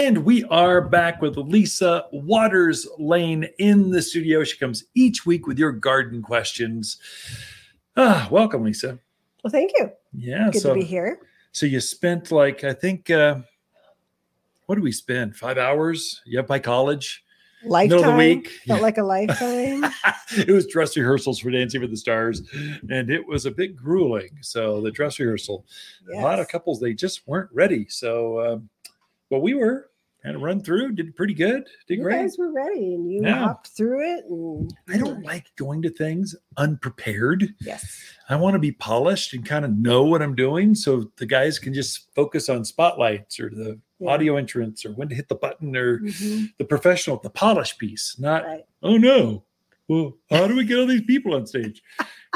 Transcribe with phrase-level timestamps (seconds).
[0.00, 4.42] And we are back with Lisa Waters Lain in the studio.
[4.44, 6.96] She comes each week with your garden questions.
[7.98, 8.98] Ah, welcome, Lisa.
[9.44, 9.92] Well, thank you.
[10.14, 11.20] Yeah, Good so to be here.
[11.52, 13.40] so you spent like I think uh
[14.64, 15.36] what did we spend?
[15.36, 16.22] Five hours?
[16.24, 17.22] Yeah, by college.
[17.62, 17.98] Lifetime.
[17.98, 18.48] Middle of the week.
[18.66, 19.92] Felt like a lifetime.
[20.30, 22.40] it was dress rehearsals for Dancing with the Stars,
[22.88, 24.30] and it was a bit grueling.
[24.40, 25.66] So the dress rehearsal,
[26.16, 27.86] a lot of couples they just weren't ready.
[27.90, 28.70] So, um,
[29.28, 29.89] but we were
[30.22, 32.16] kind of run through, did pretty good, did You great.
[32.20, 33.38] guys were ready and you Yeah.
[33.44, 34.24] hopped through it.
[34.26, 37.54] And I don't like going to things unprepared.
[37.60, 38.02] Yes.
[38.28, 41.58] I want to be polished and kind of know what I'm doing, so the guys
[41.58, 44.10] can just focus on spotlights or the Yeah.
[44.10, 46.52] audio entrance or when to hit the button or Mhm.
[46.58, 48.64] the professional, the polish piece, not Right.
[48.82, 49.44] oh no.
[49.90, 51.82] Well, how do we get all these people on stage?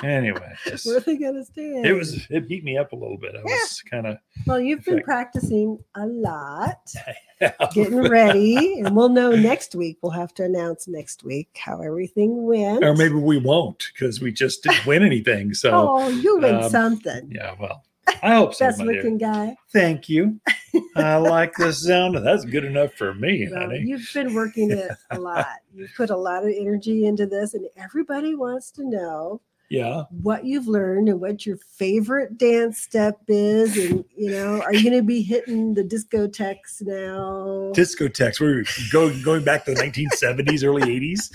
[0.03, 1.87] Anyway, just, Where are they gonna stand?
[1.87, 3.37] it was it beat me up a little bit.
[3.37, 4.59] I was kind of well.
[4.59, 6.93] You've been practicing a lot,
[7.73, 9.99] getting ready, and we'll know next week.
[10.03, 12.83] We'll have to announce next week how everything went.
[12.83, 15.55] or maybe we won't because we just didn't win anything.
[15.55, 17.31] So oh, you win um, something.
[17.33, 17.85] yeah, well,
[18.25, 18.67] I hope so.
[18.67, 18.87] Best dear.
[18.93, 19.57] looking guy.
[19.73, 20.41] Thank you.
[20.97, 22.17] I like the sound.
[22.17, 23.83] That's good enough for me, Well, honey.
[23.85, 25.47] you've been working it a lot.
[25.75, 30.05] You put a lot of energy into this, and everybody wants to know Yeah.
[30.11, 33.77] what you've learned and what your favorite dance step is.
[33.77, 37.73] And you know, are you going to be hitting the discotheques now?
[37.75, 38.41] Discotheques.
[38.41, 41.31] We're going going back to the 1970s, early 80s.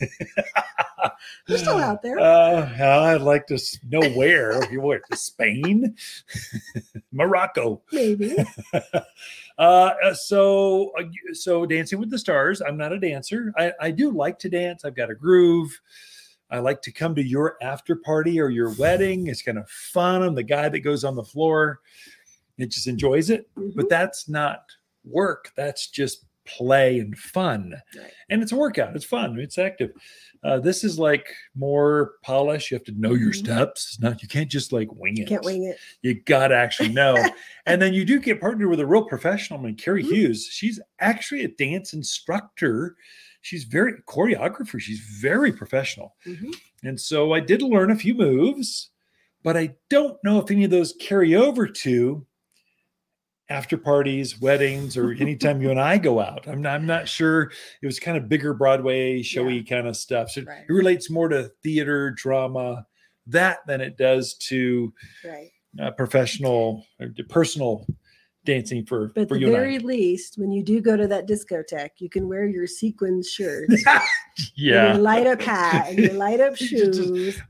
[1.46, 2.18] They're still out there.
[2.18, 4.70] Uh, I'd like to know where.
[4.72, 5.96] You went to Spain,
[7.12, 7.82] Morocco.
[7.92, 8.36] Maybe.
[9.58, 11.02] Uh, so, uh,
[11.34, 12.62] so Dancing with the Stars.
[12.62, 13.52] I'm not a dancer.
[13.58, 14.86] I, I do like to dance.
[14.86, 15.78] I've got a groove.
[16.50, 19.26] I like to come to your after party or your wedding.
[19.26, 20.22] It's kind of fun.
[20.22, 21.80] I'm the guy that goes on the floor.
[22.56, 23.54] It just enjoys it.
[23.54, 23.74] Mhm.
[23.76, 24.62] But that's not
[25.04, 25.52] work.
[25.56, 26.24] That's just
[26.56, 27.74] play and fun.
[27.96, 28.10] Right.
[28.28, 28.94] And it's a workout.
[28.96, 29.38] It's fun.
[29.38, 29.90] It's active.
[30.42, 32.70] Uh, this is like more polish.
[32.70, 33.36] You have to know your Mhm.
[33.36, 33.88] steps.
[33.90, 35.28] It's not you can't just like wing You it.
[35.28, 35.78] can't wing it.
[36.02, 37.14] You gotta actually know.
[37.66, 39.60] and then you do get partnered with a real professional.
[39.60, 40.12] I mean, Carrie Mhm.
[40.12, 40.48] Hughes.
[40.50, 42.96] She's actually a dance instructor.
[43.42, 44.80] She's very choreographer.
[44.80, 46.16] She's very professional.
[46.26, 46.54] Mhm.
[46.82, 48.90] And so I did learn a few moves,
[49.42, 52.26] but I don't know if any of those carry over to
[53.50, 56.46] after parties, weddings, or anytime you and I go out.
[56.48, 57.50] I'm not, I'm not sure.
[57.82, 60.30] It was kind of bigger Broadway, showy kind of stuff.
[60.30, 60.64] So Right.
[60.68, 62.86] it relates more to theater, drama,
[63.26, 64.92] that than it does to
[65.24, 65.50] Right.
[65.80, 67.86] uh, professional or personal
[68.46, 71.28] dancing for, But for the you and very least, when you do go to that
[71.28, 73.96] discotheque, you can wear your sequin shirt, I.
[73.96, 74.02] and
[74.56, 74.92] yeah.
[74.94, 77.40] your light up hat, and your light up Just- shoes.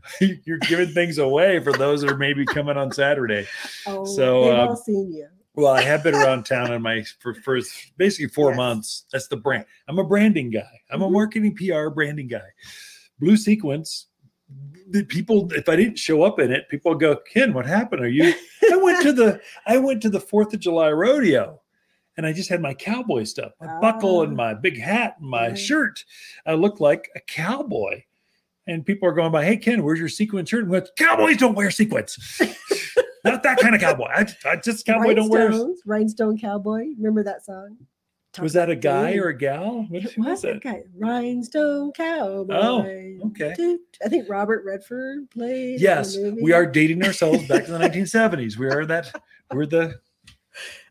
[0.44, 3.46] You're giving things away for those that are maybe coming on Saturday.
[3.86, 5.28] Oh, so, they've um, all seen you.
[5.54, 7.58] Well, I have been around town on my for, for
[7.96, 8.56] basically four Yes.
[8.56, 9.04] months.
[9.12, 9.64] That's the brand.
[9.88, 10.80] I'm a branding guy.
[10.90, 11.12] I'm a Mhm.
[11.12, 12.46] marketing PR branding guy.
[13.18, 14.06] Blue sequence.
[14.88, 18.02] The people, if I didn't show up in it, people go, Ken, what happened?
[18.02, 18.32] Are you?
[18.72, 21.60] I went to the I went to the Fourth of July rodeo,
[22.16, 24.36] and I just had my cowboy stuff, my buckle and Ah.
[24.36, 25.58] my big hat and my Right.
[25.58, 26.04] shirt.
[26.46, 28.04] I looked like a cowboy.
[28.66, 30.62] And people are going by, hey Ken, where's your sequin shirt?
[30.62, 32.16] And went, Cowboys don't wear sequins.
[33.24, 34.08] Not that kind of cowboy.
[34.08, 35.52] I, I just cowboy don't wear
[35.86, 36.86] Rhinestone Cowboy.
[36.96, 37.76] Remember that song?
[38.40, 39.86] Was that a guy or a gal?
[39.88, 40.84] What It was a guy.
[40.96, 42.54] Rhinestone Cowboy.
[42.54, 42.80] Oh,
[43.26, 43.76] okay.
[44.04, 45.80] I think Robert Redford played.
[45.80, 48.56] Yes, we are dating ourselves back to the 1970s.
[48.56, 49.20] We are that.
[49.52, 49.96] We're the.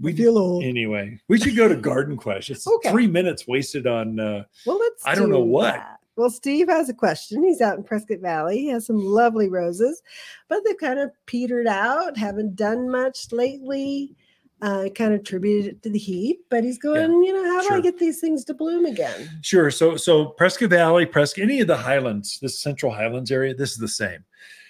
[0.02, 0.64] We feel old.
[0.64, 1.20] anyway.
[1.28, 2.50] We should go to Garden Quest.
[2.50, 2.92] It's Okay.
[2.92, 4.20] three minutes wasted on.
[4.20, 5.06] uh Well, let's.
[5.06, 5.76] I don't know what.
[5.76, 5.99] that.
[6.20, 7.46] Well, Steve has a question.
[7.46, 8.58] He's out in Prescott Valley.
[8.58, 10.04] He has some lovely roses,
[10.50, 14.18] but they've kind of petered out, haven't done much lately.
[14.62, 17.76] Uh, kind of attributed it to the heat, but he's going, you know, how do.
[17.76, 19.30] I get these things to bloom again?
[19.42, 19.72] Sure.
[19.72, 23.78] So so Prescott Valley, Prescott, any of the Highlands, this Central Highlands area, this is
[23.78, 24.26] the same.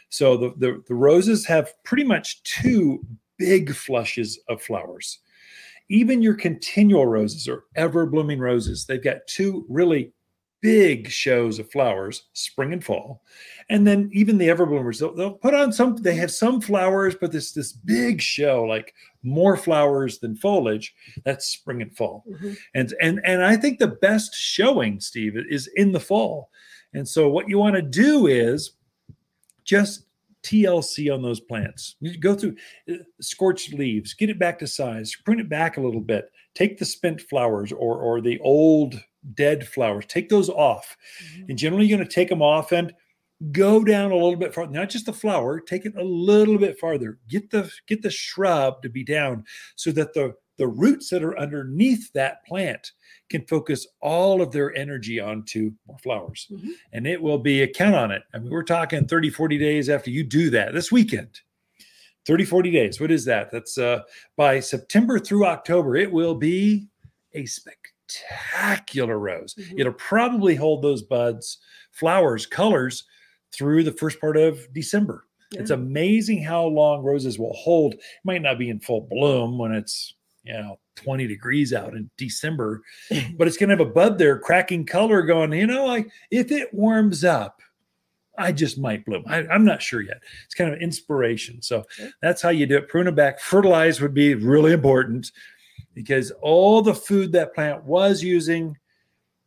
[0.09, 3.03] So the the, the roses have pretty much two
[3.39, 5.17] big flushes of flowers.
[5.89, 10.13] Even your continual roses or ever blooming roses, they've got two really
[10.61, 13.23] big shows of flowers, spring and fall.
[13.69, 17.31] And then even the everbloomers, they'll, they'll put on some, they have some flowers, but
[17.31, 22.57] this this big show, like more flowers than foliage, that's spring and fall Mhm.
[22.73, 26.49] and and and I think the best showing, Steve, is in the fall.
[26.93, 28.71] And so what you want to do is
[29.63, 30.05] just
[30.43, 31.95] TLC on those plants.
[31.99, 32.55] You go through
[32.89, 36.31] uh, scorched leaves, get it back to size, prune it back a little bit.
[36.55, 39.01] Take the spent flowers or or the old
[39.33, 40.97] dead flowers, take those off.
[41.47, 42.93] And generally, you're going to take them off and
[43.51, 44.71] go down a little bit farther.
[44.71, 47.19] Not just the flower, take it a little bit farther.
[47.27, 49.45] Get the get the shrub to be down
[49.75, 52.91] so that the the roots that are underneath that plant
[53.29, 56.47] can focus all of their energy onto more flowers.
[56.51, 56.71] Mhm.
[56.93, 58.23] And it will be a count on it.
[58.33, 61.39] I mean, we're talking 30, 40 days after you do that this weekend.
[62.25, 62.99] 30, 40 days.
[62.99, 63.49] What is that?
[63.51, 64.01] That's uh,
[64.35, 66.89] by September through October, it will be
[67.33, 69.55] a spectacular rose.
[69.55, 69.79] Mhm.
[69.79, 71.59] It'll probably hold those buds,
[71.91, 73.05] flowers, colors
[73.53, 75.25] through the first part of December.
[75.53, 77.95] It's amazing how long roses will hold.
[77.95, 80.13] It might not be in full bloom when it's
[80.43, 82.81] you know 20 degrees out in December,
[83.37, 86.51] but it's going to have a bud there cracking color going, you know, like if
[86.51, 87.61] it warms up,
[88.37, 89.23] I just might bloom.
[89.27, 90.21] I, I'm not sure yet.
[90.45, 91.61] It's kind of inspiration.
[91.61, 91.83] So
[92.21, 92.87] that's how you do it.
[92.87, 93.39] Prune it back.
[93.39, 95.31] Fertilize would be really important
[95.93, 98.77] because all the food that plant was using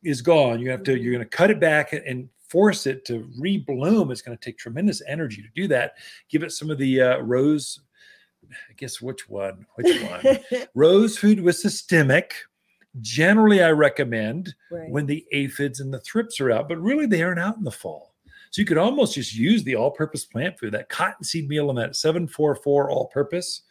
[0.03, 0.61] is gone.
[0.61, 1.03] You have to, Mhm.
[1.03, 4.12] you're going to cut it back and force it to rebloom.
[4.12, 5.95] It's going to take tremendous energy to do that.
[6.29, 7.81] Give it some of the uh, rose.
[8.70, 9.66] I guess which one?
[9.75, 10.38] Which one?
[10.75, 12.34] rose food with systemic.
[13.00, 14.90] Generally, I recommend right.
[14.90, 17.70] when the aphids and the thrips are out, but really they aren't out in the
[17.70, 18.14] fall.
[18.50, 20.72] So you could almost just use the all-purpose plant food.
[20.72, 23.62] That cottonseed meal and that 744 all-purpose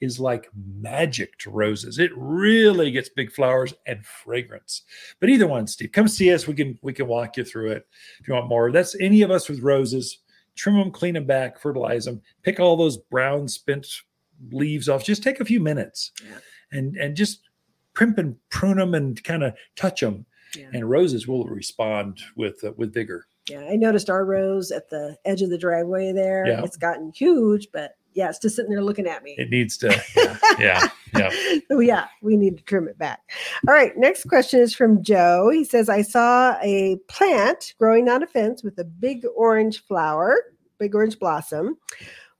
[0.00, 1.98] is like magic to roses.
[1.98, 4.82] It really gets big flowers and fragrance.
[5.20, 6.46] But either one, Steve, come see us.
[6.46, 7.86] We can we can walk you through it
[8.20, 8.70] if you want more.
[8.70, 10.18] That's any of us with roses.
[10.54, 13.86] Trim them, clean them back, fertilize them, pick all those brown spent
[14.50, 15.04] leaves off.
[15.04, 16.38] Just take a few minutes Yeah.
[16.72, 17.40] and and just
[17.94, 20.68] primp and prune them and kind of touch them Yeah.
[20.72, 23.26] and roses will respond with uh, with vigor.
[23.48, 26.46] Yeah, I noticed our rose at the edge of the driveway there.
[26.46, 26.64] Yeah.
[26.64, 29.34] It's gotten huge, but yeah, it's just sitting there looking at me.
[29.38, 31.60] It needs to, yeah, yeah, yeah.
[31.70, 33.20] Oh, yeah, we need to trim it back.
[33.68, 35.50] All right, next question is from Joe.
[35.52, 40.34] He says, I saw a plant growing on a fence with a big orange flower,
[40.78, 41.76] big orange blossom.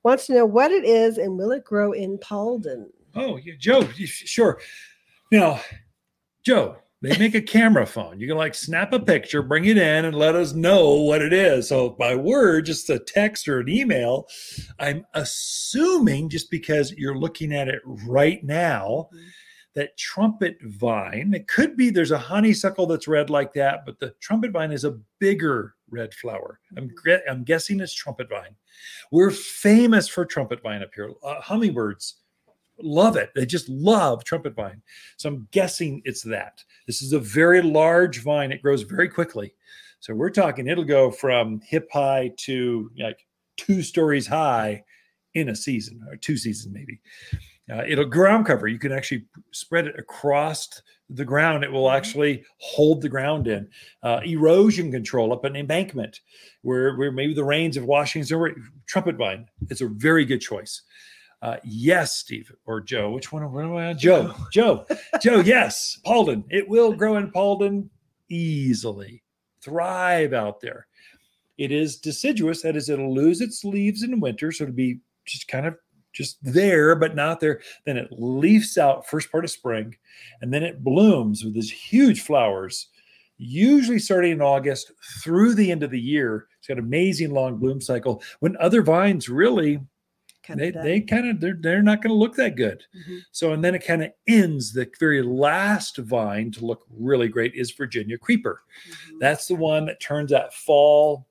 [0.07, 2.91] Wants to know what it is and will it grow in Paulden?
[3.17, 4.61] Oh, yeah, Joe, sure.
[5.33, 5.61] Now,
[6.45, 8.21] Joe, they make a camera phone.
[8.21, 11.33] You can like snap a picture, bring it in, and let us know what it
[11.33, 11.69] is.
[11.69, 14.29] So by word, just a text or an email.
[14.79, 19.09] I'm assuming just because you're looking at it right now,
[19.75, 21.35] that trumpet vine.
[21.35, 24.85] It could be there's a honeysuckle that's red like that, but the trumpet vine is
[24.85, 26.61] a bigger red flower.
[26.77, 26.91] I'm
[27.29, 28.55] I'm guessing it's trumpet vine.
[29.11, 31.13] We're famous for trumpet vine up here.
[31.23, 32.17] Uh, hummingbirds
[32.79, 33.31] love it.
[33.35, 34.83] They just love trumpet vine.
[35.17, 36.63] So I'm guessing it's that.
[36.87, 38.53] This is a very large vine.
[38.53, 39.55] It grows very quickly.
[40.01, 44.85] So we're talking it'll go from hip high to like two stories high
[45.35, 47.01] in a season or two seasons maybe.
[47.71, 48.69] Uh, it'll ground cover.
[48.69, 51.65] You can actually spread it across the ground.
[51.65, 51.97] It will Mhm.
[51.97, 53.69] actually hold the ground in.
[54.03, 56.21] Uh, erosion control up an embankment
[56.63, 58.55] where, where maybe the rains of it.
[58.87, 59.49] Trumpet vine.
[59.69, 60.83] It's a very good choice.
[61.43, 63.11] Uh, yes, Steve or Joe.
[63.11, 63.51] Which one?
[63.53, 63.99] What am I on?
[63.99, 64.35] Joe.
[64.53, 64.87] Joe.
[65.21, 65.41] Joe.
[65.41, 66.45] Yes, Paulden.
[66.51, 67.89] It will grow in Paulden
[68.29, 69.23] easily.
[69.61, 70.87] Thrive out there.
[71.59, 72.63] It is deciduous.
[72.63, 75.77] That is, it'll lose its leaves in winter, so it'll be just kind of
[76.17, 77.61] just there, but not there.
[77.85, 79.95] Then it leaves out first part of spring,
[80.41, 82.89] and then it blooms with these huge flowers.
[83.39, 84.93] Usually starting in August
[85.23, 86.47] through the end of the year.
[86.59, 88.23] It's got an amazing long bloom cycle.
[88.41, 89.81] When other vines really
[90.43, 92.85] Kind they of they kind of they're they're not going to look that good.
[92.97, 93.19] Mhm.
[93.33, 94.73] So and then it kind of ends.
[94.73, 98.63] The very last vine to look really great is Virginia creeper.
[98.89, 99.19] Mhm.
[99.19, 101.27] That's the one that turns that fall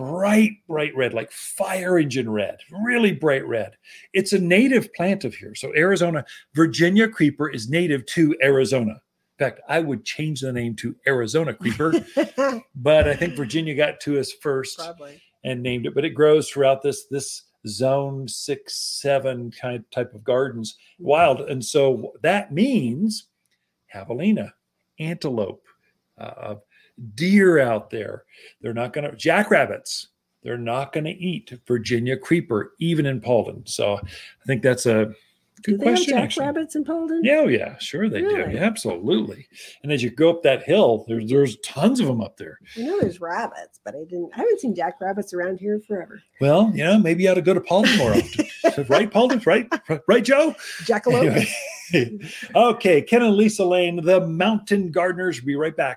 [0.00, 3.76] bright bright red like fire engine red really bright red
[4.12, 9.46] it's a native plant of here so arizona virginia creeper is native to arizona in
[9.46, 11.92] fact i would change the name to arizona creeper
[12.74, 15.20] but i think virginia got to us first Probably.
[15.44, 20.14] and named it, but it grows throughout this this zone six, seven kind of type
[20.14, 21.40] of gardens, wild.
[21.40, 23.26] And so that means
[23.94, 24.52] javelina,
[24.98, 25.64] antelope,
[26.18, 26.56] uh,
[27.14, 28.24] deer out there.
[28.60, 30.08] They're not going to jackrabbits.
[30.42, 33.68] They're not going to eat Virginia creeper, even in Paulden.
[33.68, 35.12] So I think that's a
[35.62, 36.14] Good Do good they have question.
[36.42, 37.20] jackrabbits in Paulden?
[37.22, 38.52] Yeah, oh yeah, sure they Really?
[38.52, 38.58] do.
[38.58, 39.46] Absolutely.
[39.82, 42.58] And as you go up that hill, there's there's tons of them up there.
[42.78, 44.30] I know there's rabbits, but I didn't.
[44.34, 46.22] I haven't seen jackrabbits around here forever.
[46.40, 48.46] Well, you know, maybe you ought to go to Paulden more often.
[48.74, 49.44] So, right, Paulden?
[49.46, 49.68] Right?
[50.06, 50.54] Right, Joe?
[50.84, 51.44] Jackalope.
[51.92, 52.20] Anyway.
[52.54, 55.40] okay, Ken and Lisa Lain, the Mountain Gardeners.
[55.40, 55.88] will Be right back.